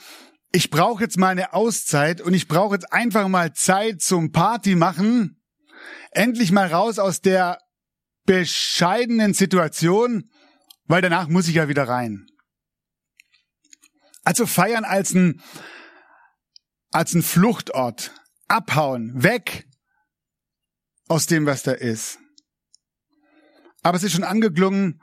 ich 0.53 0.71
brauche 0.71 1.03
jetzt 1.03 1.19
mal 1.19 1.29
eine 1.29 1.53
Auszeit 1.53 2.21
und 2.21 2.35
ich 2.35 2.49
brauche 2.49 2.75
jetzt 2.75 2.93
einfach 2.93 3.29
mal 3.29 3.53
Zeit 3.53 4.01
zum 4.01 4.33
Party 4.33 4.75
machen. 4.75 5.42
Endlich 6.13 6.53
mal 6.53 6.69
raus 6.69 6.99
aus 6.99 7.21
der 7.21 7.59
bescheidenen 8.25 9.35
Situation 9.35 10.31
weil 10.93 11.03
danach 11.03 11.29
muss 11.29 11.49
ich 11.49 11.55
ja 11.55 11.69
wieder 11.69 11.89
rein. 11.89 12.27
Also 14.25 14.47
feiern 14.47 14.85
als 14.85 15.15
ein, 15.15 15.41
als 16.91 17.15
ein 17.15 17.23
Fluchtort. 17.23 18.13
Abhauen, 18.49 19.23
weg 19.23 19.67
aus 21.09 21.27
dem, 21.27 21.47
was 21.47 21.63
da 21.63 21.73
ist. 21.73 22.19
Aber 23.83 23.97
es 23.97 24.03
ist 24.03 24.13
schon 24.13 24.25
angeklungen, 24.25 25.01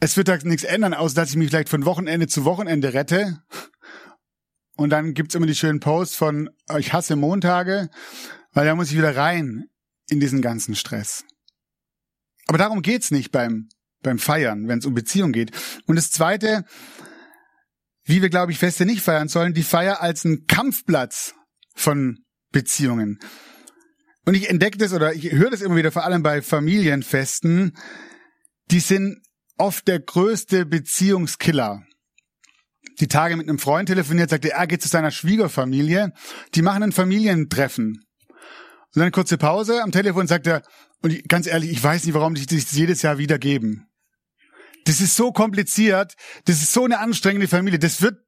es 0.00 0.16
wird 0.16 0.26
da 0.26 0.36
nichts 0.38 0.64
ändern, 0.64 0.94
außer 0.94 1.14
dass 1.14 1.30
ich 1.30 1.36
mich 1.36 1.50
vielleicht 1.50 1.68
von 1.68 1.84
Wochenende 1.84 2.26
zu 2.26 2.44
Wochenende 2.44 2.92
rette. 2.92 3.44
Und 4.76 4.90
dann 4.90 5.14
gibt's 5.14 5.36
immer 5.36 5.46
die 5.46 5.54
schönen 5.54 5.78
Posts 5.78 6.16
von, 6.16 6.50
ich 6.76 6.92
hasse 6.92 7.14
Montage, 7.14 7.88
weil 8.50 8.66
da 8.66 8.74
muss 8.74 8.90
ich 8.90 8.98
wieder 8.98 9.16
rein 9.16 9.68
in 10.12 10.20
diesen 10.20 10.42
ganzen 10.42 10.76
Stress. 10.76 11.24
Aber 12.46 12.58
darum 12.58 12.82
geht's 12.82 13.10
nicht 13.10 13.32
beim 13.32 13.68
beim 14.02 14.18
Feiern, 14.18 14.68
wenn 14.68 14.78
es 14.78 14.86
um 14.86 14.94
Beziehung 14.94 15.32
geht. 15.32 15.52
Und 15.86 15.96
das 15.96 16.10
Zweite, 16.10 16.64
wie 18.04 18.20
wir, 18.20 18.30
glaube 18.30 18.52
ich, 18.52 18.58
Feste 18.58 18.84
nicht 18.84 19.02
feiern 19.02 19.28
sollen, 19.28 19.54
die 19.54 19.62
Feier 19.62 20.02
als 20.02 20.24
ein 20.24 20.46
Kampfplatz 20.46 21.34
von 21.74 22.18
Beziehungen. 22.50 23.18
Und 24.24 24.34
ich 24.34 24.50
entdecke 24.50 24.78
das 24.78 24.92
oder 24.92 25.14
ich 25.14 25.32
höre 25.32 25.50
das 25.50 25.62
immer 25.62 25.76
wieder, 25.76 25.92
vor 25.92 26.04
allem 26.04 26.22
bei 26.22 26.42
Familienfesten, 26.42 27.76
die 28.70 28.80
sind 28.80 29.20
oft 29.56 29.86
der 29.88 30.00
größte 30.00 30.66
Beziehungskiller. 30.66 31.84
Die 33.00 33.08
Tage 33.08 33.36
mit 33.36 33.48
einem 33.48 33.58
Freund 33.58 33.88
telefoniert, 33.88 34.30
sagte, 34.30 34.52
er 34.52 34.66
geht 34.66 34.82
zu 34.82 34.88
seiner 34.88 35.10
Schwiegerfamilie, 35.10 36.12
die 36.54 36.62
machen 36.62 36.82
ein 36.82 36.92
Familientreffen. 36.92 38.04
Und 38.94 38.98
dann 38.98 39.04
eine 39.04 39.10
kurze 39.10 39.38
Pause, 39.38 39.82
am 39.82 39.90
Telefon 39.90 40.26
sagt 40.26 40.46
er, 40.46 40.62
und 41.00 41.26
ganz 41.26 41.46
ehrlich, 41.46 41.70
ich 41.70 41.82
weiß 41.82 42.04
nicht, 42.04 42.12
warum 42.12 42.34
die 42.34 42.44
sich 42.46 42.66
das 42.66 42.72
jedes 42.72 43.00
Jahr 43.00 43.16
wieder 43.16 43.38
geben. 43.38 43.88
Das 44.84 45.00
ist 45.00 45.16
so 45.16 45.32
kompliziert, 45.32 46.14
das 46.44 46.56
ist 46.56 46.74
so 46.74 46.84
eine 46.84 46.98
anstrengende 46.98 47.48
Familie, 47.48 47.78
das 47.78 48.02
wird, 48.02 48.18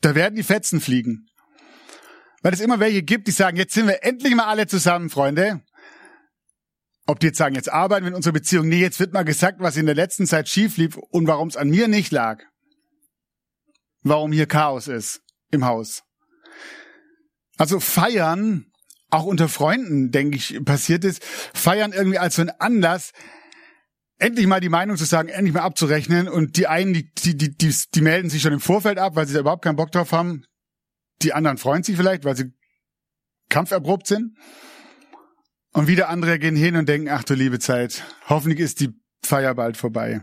da 0.00 0.14
werden 0.14 0.36
die 0.36 0.42
Fetzen 0.42 0.80
fliegen. 0.80 1.26
Weil 2.42 2.54
es 2.54 2.60
immer 2.60 2.80
welche 2.80 3.02
gibt, 3.02 3.26
die 3.26 3.32
sagen, 3.32 3.58
jetzt 3.58 3.74
sind 3.74 3.86
wir 3.86 4.02
endlich 4.02 4.34
mal 4.34 4.46
alle 4.46 4.66
zusammen, 4.66 5.10
Freunde. 5.10 5.62
Ob 7.06 7.20
die 7.20 7.26
jetzt 7.26 7.38
sagen, 7.38 7.54
jetzt 7.54 7.70
arbeiten 7.70 8.04
wir 8.04 8.10
in 8.10 8.14
unserer 8.14 8.32
Beziehung. 8.32 8.68
Nee, 8.68 8.80
jetzt 8.80 9.00
wird 9.00 9.12
mal 9.12 9.24
gesagt, 9.24 9.60
was 9.60 9.76
in 9.76 9.86
der 9.86 9.94
letzten 9.94 10.26
Zeit 10.26 10.48
schief 10.48 10.76
lief 10.78 10.96
und 10.96 11.26
warum 11.26 11.48
es 11.48 11.56
an 11.56 11.68
mir 11.68 11.88
nicht 11.88 12.12
lag. 12.12 12.42
Warum 14.02 14.32
hier 14.32 14.46
Chaos 14.46 14.88
ist 14.88 15.20
im 15.50 15.64
Haus. 15.64 16.02
Also 17.56 17.80
feiern, 17.80 18.70
auch 19.10 19.24
unter 19.24 19.48
Freunden, 19.48 20.10
denke 20.10 20.36
ich, 20.36 20.58
passiert 20.64 21.04
ist, 21.04 21.24
feiern 21.24 21.92
irgendwie 21.92 22.18
als 22.18 22.36
so 22.36 22.42
ein 22.42 22.50
Anlass, 22.50 23.12
endlich 24.18 24.46
mal 24.46 24.60
die 24.60 24.68
Meinung 24.68 24.96
zu 24.96 25.04
sagen, 25.04 25.28
endlich 25.28 25.54
mal 25.54 25.62
abzurechnen. 25.62 26.28
Und 26.28 26.56
die 26.56 26.66
einen, 26.66 26.92
die, 26.92 27.10
die, 27.14 27.36
die, 27.36 27.56
die, 27.56 27.74
die 27.94 28.00
melden 28.00 28.30
sich 28.30 28.42
schon 28.42 28.52
im 28.52 28.60
Vorfeld 28.60 28.98
ab, 28.98 29.16
weil 29.16 29.26
sie 29.26 29.34
da 29.34 29.40
überhaupt 29.40 29.64
keinen 29.64 29.76
Bock 29.76 29.92
drauf 29.92 30.12
haben. 30.12 30.44
Die 31.22 31.32
anderen 31.32 31.58
freuen 31.58 31.82
sich 31.82 31.96
vielleicht, 31.96 32.24
weil 32.24 32.36
sie 32.36 32.52
kampferprobt 33.48 34.06
sind. 34.06 34.36
Und 35.72 35.86
wieder 35.86 36.08
andere 36.08 36.38
gehen 36.38 36.56
hin 36.56 36.76
und 36.76 36.88
denken, 36.88 37.08
ach 37.08 37.24
du 37.24 37.34
liebe 37.34 37.58
Zeit, 37.58 38.02
hoffentlich 38.28 38.60
ist 38.60 38.80
die 38.80 38.90
Feier 39.24 39.54
bald 39.54 39.76
vorbei. 39.76 40.20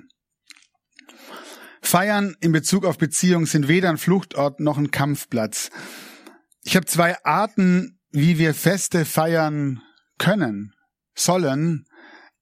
Feiern 1.82 2.36
in 2.42 2.51
Bezug 2.51 2.84
auf 2.84 2.98
Beziehungen 2.98 3.46
sind 3.46 3.68
weder 3.68 3.89
ein 3.89 3.98
Fluchtort 3.98 4.60
noch 4.60 4.77
ein 4.77 4.92
Kampfplatz. 4.92 5.70
Ich 6.63 6.75
habe 6.75 6.88
zwei 6.88 7.24
Arten, 7.24 7.94
wie 8.15 8.38
wir 8.39 8.53
Feste 8.53 9.05
feiern 9.05 9.81
können, 10.17 10.74
sollen. 11.15 11.86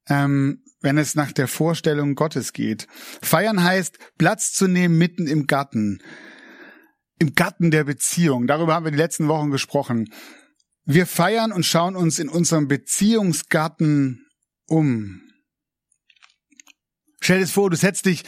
Ähm, 0.08 0.63
wenn 0.84 0.98
es 0.98 1.15
nach 1.15 1.32
der 1.32 1.48
Vorstellung 1.48 2.13
Gottes 2.13 2.51
geht. 2.51 2.88
Feiern 3.22 3.63
heißt, 3.63 3.98
Platz 4.18 4.51
zu 4.51 4.68
nehmen 4.68 4.98
mitten 4.98 5.27
im 5.27 5.48
Garten. 5.48 6.00
Im 7.20 7.36
Garten 7.36 7.72
der 7.72 7.86
Beziehung. 7.86 8.48
Darüber 8.48 8.75
haben 8.75 8.84
wir 8.84 8.92
die 8.92 8.98
letzten 8.98 9.30
Wochen 9.30 9.50
gesprochen. 9.50 10.13
Wir 10.84 11.08
feiern 11.08 11.53
und 11.53 11.65
schauen 11.65 11.96
uns 11.96 12.20
in 12.20 12.27
unserem 12.27 12.68
Beziehungsgarten 12.68 14.27
um. 14.68 15.22
Stell 17.22 17.39
dir 17.39 17.48
vor, 17.48 17.70
du 17.70 17.77
setzt 17.77 18.06
dich 18.06 18.24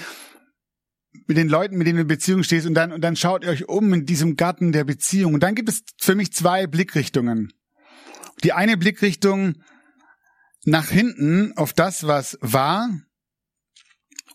mit 1.28 1.38
den 1.38 1.50
Leuten, 1.50 1.78
mit 1.78 1.88
denen 1.88 1.98
du 1.98 2.02
in 2.04 2.08
Beziehung 2.08 2.44
stehst 2.44 2.68
und 2.68 2.74
dann, 2.74 2.92
und 2.92 3.02
dann 3.02 3.16
schaut 3.16 3.44
ihr 3.44 3.50
euch 3.50 3.68
um 3.68 3.94
in 3.94 4.06
diesem 4.06 4.36
Garten 4.36 4.72
der 4.72 4.84
Beziehung. 4.84 5.34
Und 5.34 5.44
dann 5.44 5.56
gibt 5.56 5.70
es 5.70 5.84
für 6.00 6.16
mich 6.16 6.34
zwei 6.34 6.68
Blickrichtungen. 6.68 7.54
Die 8.44 8.54
eine 8.54 8.78
Blickrichtung 8.78 9.56
nach 10.66 10.90
hinten 10.90 11.54
auf 11.58 11.74
das, 11.74 12.08
was 12.08 12.38
war. 12.42 12.90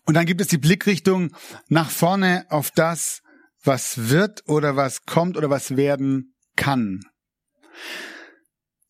Und 0.07 0.15
dann 0.15 0.27
gibt 0.27 0.41
es 0.41 0.49
die 0.49 0.59
Blickrichtung 0.59 1.35
nach 1.69 1.91
vorne 1.91 2.47
auf 2.49 2.71
das, 2.71 3.23
was 3.63 4.09
wird 4.11 4.49
oder 4.49 4.77
was 4.77 5.05
kommt 5.05 5.37
oder 5.37 5.51
was 5.51 5.77
werden 5.77 6.35
kann. 6.57 7.03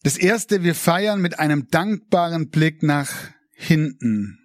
Das 0.03 0.17
erste, 0.17 0.63
wir 0.63 0.75
feiern 0.75 1.21
mit 1.21 1.39
einem 1.39 1.69
dankbaren 1.69 2.49
Blick 2.49 2.83
nach 2.83 3.13
hinten. 3.53 4.39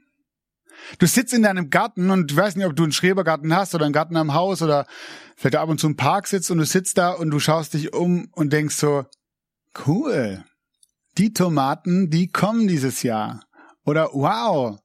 Du 0.99 1.07
sitzt 1.07 1.33
in 1.33 1.43
deinem 1.43 1.69
Garten 1.69 2.09
und 2.09 2.31
ich 2.31 2.37
weiß 2.37 2.55
nicht, 2.55 2.65
ob 2.65 2.75
du 2.75 2.83
einen 2.83 2.91
Schrebergarten 2.91 3.53
hast 3.55 3.75
oder 3.75 3.85
einen 3.85 3.93
Garten 3.93 4.15
am 4.15 4.33
Haus 4.33 4.61
oder 4.61 4.85
vielleicht 5.35 5.55
ab 5.55 5.69
und 5.69 5.79
zu 5.79 5.87
im 5.87 5.95
Park 5.95 6.27
sitzt 6.27 6.51
und 6.51 6.57
du 6.57 6.65
sitzt 6.65 6.97
da 6.97 7.11
und 7.11 7.31
du 7.31 7.39
schaust 7.39 7.73
dich 7.73 7.93
um 7.93 8.29
und 8.31 8.53
denkst 8.53 8.75
so, 8.75 9.05
cool, 9.85 10.43
die 11.17 11.33
Tomaten, 11.33 12.09
die 12.09 12.27
kommen 12.27 12.67
dieses 12.67 13.03
Jahr. 13.03 13.43
Oder 13.85 14.09
wow, 14.13 14.79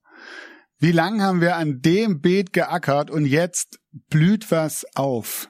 wie 0.78 0.92
lang 0.92 1.22
haben 1.22 1.40
wir 1.40 1.56
an 1.56 1.80
dem 1.80 2.20
Beet 2.20 2.52
geackert 2.52 3.10
und 3.10 3.26
jetzt 3.26 3.78
blüht 4.08 4.50
was 4.50 4.84
auf. 4.94 5.48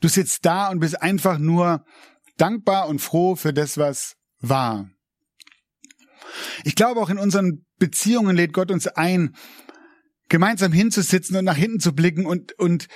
Du 0.00 0.08
sitzt 0.08 0.44
da 0.44 0.68
und 0.68 0.80
bist 0.80 1.00
einfach 1.00 1.38
nur 1.38 1.84
dankbar 2.36 2.88
und 2.88 3.00
froh 3.00 3.36
für 3.36 3.52
das, 3.52 3.78
was 3.78 4.16
war. 4.40 4.88
Ich 6.64 6.74
glaube 6.74 7.00
auch 7.00 7.10
in 7.10 7.18
unseren 7.18 7.64
Beziehungen 7.78 8.36
lädt 8.36 8.52
Gott 8.52 8.70
uns 8.70 8.86
ein, 8.86 9.34
gemeinsam 10.34 10.72
hinzusitzen 10.72 11.36
und 11.36 11.44
nach 11.44 11.56
hinten 11.56 11.78
zu 11.78 11.94
blicken 11.94 12.26
und, 12.26 12.58
und, 12.58 12.88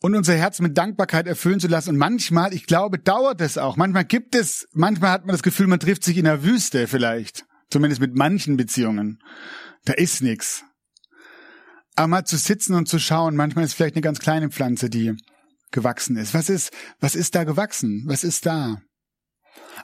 und 0.00 0.14
unser 0.14 0.36
Herz 0.36 0.60
mit 0.60 0.78
Dankbarkeit 0.78 1.26
erfüllen 1.26 1.58
zu 1.58 1.66
lassen. 1.66 1.90
Und 1.90 1.96
manchmal, 1.96 2.54
ich 2.54 2.66
glaube, 2.66 3.00
dauert 3.00 3.40
es 3.40 3.58
auch. 3.58 3.76
Manchmal 3.76 4.04
gibt 4.04 4.36
es, 4.36 4.68
manchmal 4.74 5.10
hat 5.10 5.26
man 5.26 5.34
das 5.34 5.42
Gefühl, 5.42 5.66
man 5.66 5.80
trifft 5.80 6.04
sich 6.04 6.18
in 6.18 6.24
der 6.24 6.44
Wüste 6.44 6.86
vielleicht. 6.86 7.46
Zumindest 7.68 8.00
mit 8.00 8.14
manchen 8.14 8.56
Beziehungen. 8.56 9.18
Da 9.86 9.94
ist 9.94 10.22
nichts. 10.22 10.62
Aber 11.96 12.06
mal 12.06 12.24
zu 12.24 12.36
sitzen 12.36 12.74
und 12.74 12.86
zu 12.86 13.00
schauen, 13.00 13.34
manchmal 13.34 13.64
ist 13.64 13.74
vielleicht 13.74 13.96
eine 13.96 14.02
ganz 14.02 14.20
kleine 14.20 14.50
Pflanze, 14.50 14.88
die 14.88 15.16
gewachsen 15.72 16.16
ist. 16.16 16.32
Was 16.32 16.48
ist, 16.48 16.70
was 17.00 17.16
ist 17.16 17.34
da 17.34 17.42
gewachsen? 17.42 18.04
Was 18.06 18.22
ist 18.22 18.46
da? 18.46 18.82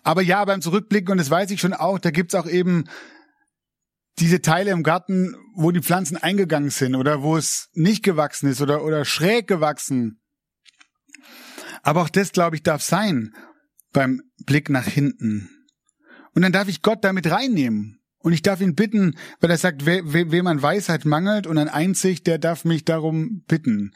Aber 0.04 0.22
ja, 0.22 0.44
beim 0.44 0.62
Zurückblicken, 0.62 1.10
und 1.10 1.18
das 1.18 1.28
weiß 1.28 1.50
ich 1.50 1.60
schon 1.60 1.74
auch, 1.74 1.98
da 1.98 2.12
gibt's 2.12 2.36
auch 2.36 2.46
eben 2.46 2.84
diese 4.18 4.40
Teile 4.40 4.70
im 4.70 4.82
Garten, 4.82 5.36
wo 5.54 5.70
die 5.70 5.82
Pflanzen 5.82 6.16
eingegangen 6.16 6.70
sind 6.70 6.94
oder 6.94 7.22
wo 7.22 7.36
es 7.36 7.68
nicht 7.74 8.02
gewachsen 8.02 8.48
ist 8.48 8.60
oder, 8.60 8.82
oder 8.82 9.04
schräg 9.04 9.46
gewachsen. 9.46 10.20
Aber 11.82 12.02
auch 12.02 12.08
das, 12.08 12.32
glaube 12.32 12.56
ich, 12.56 12.62
darf 12.62 12.82
sein 12.82 13.34
beim 13.92 14.22
Blick 14.44 14.70
nach 14.70 14.86
hinten. 14.86 15.50
Und 16.34 16.42
dann 16.42 16.52
darf 16.52 16.68
ich 16.68 16.82
Gott 16.82 17.04
damit 17.04 17.30
reinnehmen. 17.30 18.00
Und 18.18 18.32
ich 18.32 18.42
darf 18.42 18.60
ihn 18.60 18.74
bitten, 18.74 19.16
weil 19.40 19.50
er 19.50 19.58
sagt, 19.58 19.86
we, 19.86 20.02
we, 20.04 20.32
wem 20.32 20.48
an 20.48 20.60
Weisheit 20.60 21.04
mangelt 21.04 21.46
und 21.46 21.58
an 21.58 21.68
Einsicht, 21.68 22.26
der 22.26 22.38
darf 22.38 22.64
mich 22.64 22.84
darum 22.84 23.44
bitten. 23.46 23.92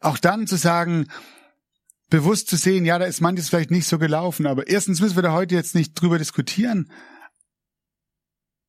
Auch 0.00 0.18
dann 0.18 0.48
zu 0.48 0.56
sagen, 0.56 1.06
bewusst 2.10 2.48
zu 2.48 2.56
sehen, 2.56 2.84
ja, 2.84 2.98
da 2.98 3.04
ist 3.04 3.20
manches 3.20 3.48
vielleicht 3.48 3.70
nicht 3.70 3.86
so 3.86 3.98
gelaufen, 3.98 4.46
aber 4.46 4.68
erstens 4.68 5.00
müssen 5.00 5.16
wir 5.16 5.22
da 5.22 5.32
heute 5.32 5.54
jetzt 5.54 5.74
nicht 5.74 5.94
drüber 5.94 6.18
diskutieren, 6.18 6.90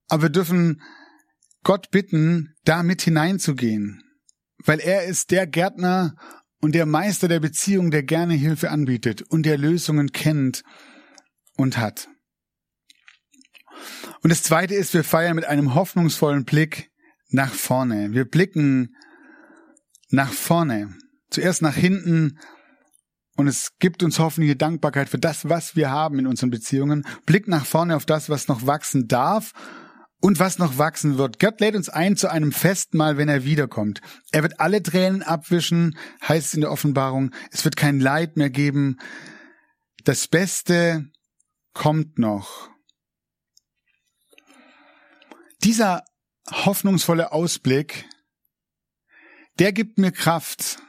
aber 0.09 0.23
wir 0.23 0.29
dürfen 0.29 0.81
Gott 1.63 1.91
bitten, 1.91 2.55
da 2.65 2.83
mit 2.83 3.01
hineinzugehen, 3.01 4.03
weil 4.65 4.79
er 4.79 5.05
ist 5.05 5.31
der 5.31 5.47
Gärtner 5.47 6.15
und 6.61 6.75
der 6.75 6.85
Meister 6.85 7.27
der 7.27 7.39
Beziehung, 7.39 7.91
der 7.91 8.03
gerne 8.03 8.33
Hilfe 8.33 8.69
anbietet 8.69 9.21
und 9.21 9.45
der 9.45 9.57
Lösungen 9.57 10.11
kennt 10.11 10.63
und 11.55 11.77
hat. 11.77 12.09
Und 14.21 14.29
das 14.29 14.43
Zweite 14.43 14.75
ist, 14.75 14.93
wir 14.93 15.03
feiern 15.03 15.35
mit 15.35 15.45
einem 15.45 15.73
hoffnungsvollen 15.73 16.45
Blick 16.45 16.91
nach 17.29 17.51
vorne. 17.51 18.13
Wir 18.13 18.25
blicken 18.25 18.95
nach 20.09 20.31
vorne. 20.31 20.95
Zuerst 21.29 21.61
nach 21.61 21.75
hinten 21.75 22.39
und 23.35 23.47
es 23.47 23.71
gibt 23.79 24.03
uns 24.03 24.19
hoffentlich 24.19 24.57
Dankbarkeit 24.57 25.09
für 25.09 25.17
das, 25.17 25.49
was 25.49 25.75
wir 25.75 25.89
haben 25.89 26.19
in 26.19 26.27
unseren 26.27 26.51
Beziehungen. 26.51 27.05
Blick 27.25 27.47
nach 27.47 27.65
vorne 27.65 27.95
auf 27.95 28.05
das, 28.05 28.29
was 28.29 28.47
noch 28.47 28.67
wachsen 28.67 29.07
darf 29.07 29.53
und 30.23 30.39
was 30.39 30.57
noch 30.57 30.77
wachsen 30.77 31.17
wird. 31.17 31.37
Gott 31.37 31.59
lädt 31.59 31.75
uns 31.75 31.89
ein 31.89 32.15
zu 32.15 32.31
einem 32.31 32.53
Festmahl, 32.53 33.17
wenn 33.17 33.27
er 33.27 33.43
wiederkommt. 33.43 33.99
Er 34.31 34.41
wird 34.41 34.61
alle 34.61 34.81
Tränen 34.81 35.21
abwischen, 35.21 35.97
heißt 36.25 36.47
es 36.47 36.53
in 36.53 36.61
der 36.61 36.71
Offenbarung. 36.71 37.31
Es 37.51 37.65
wird 37.65 37.75
kein 37.75 37.99
Leid 37.99 38.37
mehr 38.37 38.49
geben. 38.49 39.01
Das 40.05 40.29
Beste 40.29 41.11
kommt 41.73 42.19
noch. 42.19 42.69
Dieser 45.61 46.05
hoffnungsvolle 46.49 47.33
Ausblick, 47.33 48.05
der 49.59 49.73
gibt 49.73 49.97
mir 49.97 50.13
Kraft, 50.13 50.81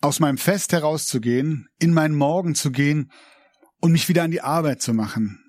aus 0.00 0.18
meinem 0.18 0.38
Fest 0.38 0.72
herauszugehen, 0.72 1.68
in 1.78 1.94
meinen 1.94 2.16
Morgen 2.16 2.56
zu 2.56 2.72
gehen 2.72 3.12
und 3.80 3.92
mich 3.92 4.08
wieder 4.08 4.24
an 4.24 4.32
die 4.32 4.40
Arbeit 4.40 4.82
zu 4.82 4.92
machen. 4.94 5.41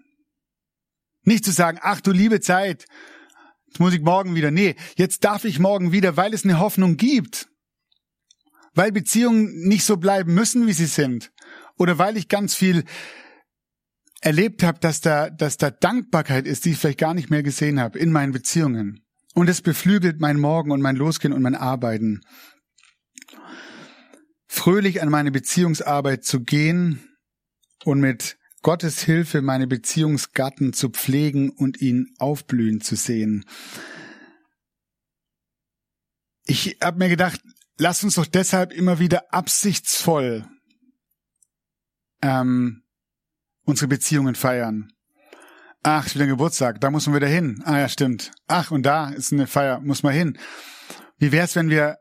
Nicht 1.24 1.46
zu 1.46 1.52
sagen, 1.52 1.80
ach 1.82 2.02
du 2.02 2.12
liebe 2.12 2.42
Zeit, 2.42 2.86
jetzt 3.68 3.80
muss 3.80 3.94
ich 3.94 4.02
morgen 4.02 4.36
wieder. 4.36 4.52
Nee, 4.52 4.76
jetzt 4.96 5.24
darf 5.24 5.46
ich 5.46 5.60
morgen 5.60 5.92
wieder, 5.92 6.18
weil 6.18 6.34
es 6.34 6.44
eine 6.44 6.60
Hoffnung 6.60 6.98
gibt. 6.98 7.50
Weil 8.74 8.92
Beziehungen 8.92 9.68
nicht 9.68 9.86
so 9.86 9.98
bleiben 9.98 10.34
müssen, 10.34 10.68
wie 10.68 10.74
sie 10.74 10.88
sind. 10.88 11.32
Oder 11.78 11.98
weil 11.98 12.18
ich 12.18 12.28
ganz 12.28 12.56
viel 12.56 12.84
erlebt 14.22 14.64
habe, 14.64 14.80
dass 14.80 15.02
da, 15.02 15.30
dass 15.30 15.58
da 15.58 15.70
Dankbarkeit 15.70 16.48
ist, 16.48 16.66
die 16.66 16.72
ich 16.72 16.78
vielleicht 16.78 17.00
gar 17.00 17.14
nicht 17.14 17.30
mehr 17.30 17.44
gesehen 17.44 17.80
habe 17.80 18.00
in 18.00 18.12
meinen 18.12 18.32
Beziehungen. 18.32 19.06
Und 19.34 19.50
es 19.50 19.62
beflügelt 19.62 20.20
mein 20.20 20.40
Morgen 20.40 20.72
und 20.72 20.82
mein 20.82 20.96
Losgehen 20.96 21.34
und 21.34 21.42
mein 21.42 21.56
Arbeiten 21.56 22.22
fröhlich 24.48 25.02
an 25.02 25.10
meine 25.10 25.32
Beziehungsarbeit 25.32 26.24
zu 26.24 26.42
gehen 26.42 27.10
und 27.84 28.00
mit 28.00 28.38
Gottes 28.64 29.04
Hilfe 29.04 29.42
meine 29.42 29.68
Beziehungsgatten 29.68 30.74
zu 30.74 30.90
pflegen 30.90 31.52
und 31.52 31.82
ihn 31.82 32.16
aufblühen 32.18 32.82
zu 32.82 32.96
sehen. 32.96 33.46
Ich 36.46 36.78
habe 36.82 36.98
mir 36.98 37.10
gedacht, 37.10 37.42
lass 37.78 38.04
uns 38.04 38.16
doch 38.16 38.26
deshalb 38.26 38.74
immer 38.74 39.00
wieder 39.00 39.34
absichtsvoll 39.34 40.48
ähm, 42.22 42.84
unsere 43.66 43.88
Beziehungen 43.88 44.36
feiern. 44.36 44.92
Ach, 45.84 46.06
ist 46.06 46.16
wieder 46.16 46.28
Geburtstag, 46.28 46.80
da 46.80 46.90
muss 46.90 47.06
man 47.06 47.18
wieder 47.18 47.28
hin. 47.28 47.62
Ah 47.66 47.80
ja, 47.80 47.90
stimmt. 47.90 48.32
Ach, 48.48 48.72
und 48.72 48.84
da 48.84 49.10
ist 49.10 49.34
eine 49.34 49.48
Feier, 49.48 49.82
muss 49.82 50.04
man 50.04 50.14
hin. 50.14 50.38
Wie 51.18 51.34
wär's, 51.34 51.58
wenn 51.58 51.70
wir 51.70 51.98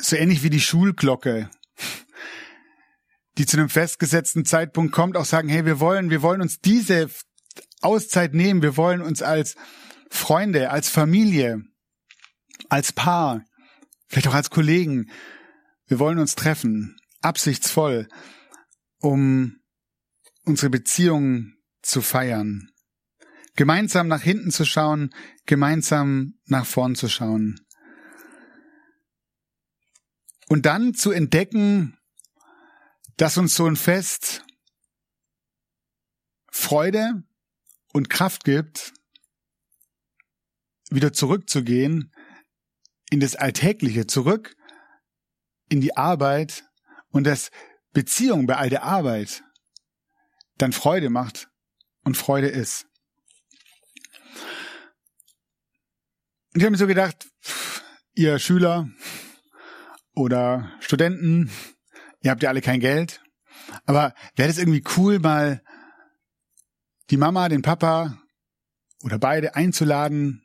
so 0.00 0.16
ähnlich 0.16 0.42
wie 0.42 0.50
die 0.50 0.60
Schulglocke 0.60 1.48
die 3.38 3.46
zu 3.46 3.56
einem 3.56 3.68
festgesetzten 3.68 4.44
Zeitpunkt 4.44 4.92
kommt, 4.92 5.16
auch 5.16 5.24
sagen, 5.24 5.48
hey, 5.48 5.64
wir 5.64 5.80
wollen, 5.80 6.10
wir 6.10 6.22
wollen 6.22 6.42
uns 6.42 6.60
diese 6.60 7.08
Auszeit 7.80 8.34
nehmen, 8.34 8.62
wir 8.62 8.76
wollen 8.76 9.00
uns 9.00 9.22
als 9.22 9.56
Freunde, 10.10 10.70
als 10.70 10.88
Familie, 10.88 11.62
als 12.68 12.92
Paar, 12.92 13.44
vielleicht 14.08 14.28
auch 14.28 14.34
als 14.34 14.50
Kollegen, 14.50 15.10
wir 15.86 15.98
wollen 15.98 16.18
uns 16.18 16.34
treffen, 16.34 16.96
absichtsvoll, 17.20 18.08
um 18.98 19.56
unsere 20.44 20.70
Beziehungen 20.70 21.56
zu 21.82 22.02
feiern. 22.02 22.68
Gemeinsam 23.56 24.08
nach 24.08 24.22
hinten 24.22 24.50
zu 24.50 24.64
schauen, 24.64 25.14
gemeinsam 25.46 26.34
nach 26.46 26.64
vorn 26.64 26.94
zu 26.94 27.08
schauen. 27.08 27.60
Und 30.48 30.66
dann 30.66 30.94
zu 30.94 31.10
entdecken, 31.10 31.96
dass 33.22 33.38
uns 33.38 33.54
so 33.54 33.66
ein 33.66 33.76
Fest 33.76 34.44
Freude 36.50 37.22
und 37.92 38.10
Kraft 38.10 38.42
gibt, 38.42 38.92
wieder 40.90 41.12
zurückzugehen 41.12 42.12
in 43.10 43.20
das 43.20 43.36
Alltägliche, 43.36 44.08
zurück 44.08 44.56
in 45.68 45.80
die 45.80 45.96
Arbeit 45.96 46.64
und 47.10 47.22
dass 47.22 47.52
Beziehung 47.92 48.48
bei 48.48 48.56
all 48.56 48.70
der 48.70 48.82
Arbeit 48.82 49.44
dann 50.58 50.72
Freude 50.72 51.08
macht 51.08 51.48
und 52.02 52.16
Freude 52.16 52.48
ist. 52.48 52.88
Und 56.54 56.56
ich 56.56 56.62
habe 56.64 56.72
mir 56.72 56.76
so 56.76 56.88
gedacht, 56.88 57.30
ihr 58.14 58.40
Schüler 58.40 58.90
oder 60.12 60.76
Studenten, 60.80 61.52
ihr 62.22 62.30
habt 62.30 62.42
ja 62.42 62.48
alle 62.48 62.60
kein 62.60 62.80
Geld, 62.80 63.22
aber 63.84 64.14
wäre 64.36 64.48
das 64.48 64.58
irgendwie 64.58 64.84
cool, 64.96 65.18
mal 65.18 65.62
die 67.10 67.16
Mama, 67.16 67.48
den 67.48 67.62
Papa 67.62 68.18
oder 69.02 69.18
beide 69.18 69.54
einzuladen, 69.54 70.42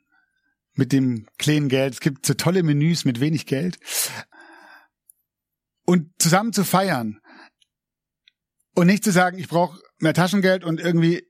mit 0.78 0.92
dem 0.92 1.26
kleinen 1.38 1.68
Geld. 1.68 1.94
Es 1.94 2.00
gibt 2.00 2.24
so 2.24 2.34
tolle 2.34 2.62
Menüs 2.62 3.04
mit 3.04 3.18
wenig 3.18 3.46
Geld. 3.46 3.78
Und 5.84 6.12
zusammen 6.22 6.52
zu 6.52 6.64
feiern. 6.64 7.20
Und 8.74 8.86
nicht 8.86 9.02
zu 9.02 9.10
sagen, 9.10 9.38
ich 9.38 9.48
brauche 9.48 9.80
mehr 9.98 10.14
Taschengeld 10.14 10.62
und 10.62 10.78
irgendwie, 10.78 11.26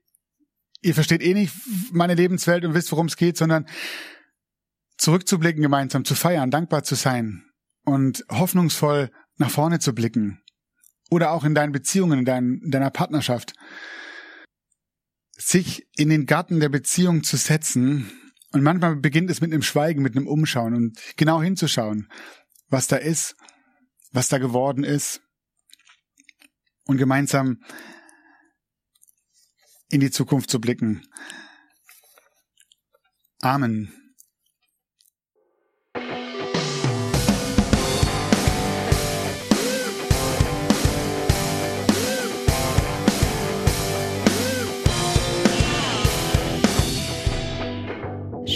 ihr 0.81 0.93
versteht 0.93 1.23
eh 1.23 1.33
nicht 1.33 1.53
meine 1.91 2.13
Lebenswelt 2.13 2.63
und 2.63 2.75
wisst, 2.75 2.91
worum 2.91 3.07
es 3.07 3.17
geht, 3.17 3.37
sondern 3.37 3.65
zurückzublicken 4.97 5.63
gemeinsam, 5.63 6.05
zu 6.05 6.13
feiern, 6.13 6.51
dankbar 6.51 6.83
zu 6.83 6.93
sein 6.93 7.43
und 7.85 8.23
hoffnungsvoll 8.29 9.09
nach 9.39 9.49
vorne 9.49 9.79
zu 9.79 9.95
blicken. 9.95 10.41
Oder 11.09 11.31
auch 11.31 11.43
in 11.43 11.55
deinen 11.55 11.71
Beziehungen, 11.71 12.19
in, 12.19 12.25
dein, 12.25 12.61
in 12.63 12.69
deiner 12.69 12.91
Partnerschaft. 12.91 13.53
Sich 15.31 15.87
in 15.95 16.09
den 16.09 16.27
Garten 16.27 16.59
der 16.59 16.69
Beziehung 16.69 17.23
zu 17.23 17.37
setzen. 17.37 18.11
Und 18.51 18.61
manchmal 18.61 18.97
beginnt 18.97 19.31
es 19.31 19.41
mit 19.41 19.51
einem 19.51 19.63
Schweigen, 19.63 20.03
mit 20.03 20.15
einem 20.15 20.27
Umschauen 20.27 20.75
und 20.75 20.99
genau 21.17 21.41
hinzuschauen, 21.41 22.11
was 22.67 22.87
da 22.87 22.97
ist, 22.97 23.35
was 24.11 24.27
da 24.27 24.37
geworden 24.37 24.83
ist. 24.83 25.21
Und 26.85 26.97
gemeinsam 26.97 27.63
in 29.89 30.01
die 30.01 30.11
Zukunft 30.11 30.49
zu 30.49 30.59
blicken. 30.59 31.07
Amen. 33.41 33.98